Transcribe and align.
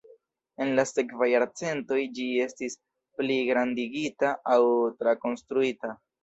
En 0.63 0.69
la 0.77 0.83
sekvaj 0.91 1.27
jarcentoj 1.31 1.99
ĝi 2.19 2.25
estis 2.45 2.77
pligrandigita 3.19 4.33
aŭ 4.55 4.59
trakonstruita. 5.05 5.95